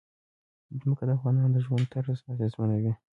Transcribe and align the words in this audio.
ځمکه 0.81 1.03
د 1.05 1.09
افغانانو 1.17 1.49
د 1.53 1.57
ژوند 1.65 1.89
طرز 1.93 2.17
اغېزمنوي. 2.33 2.93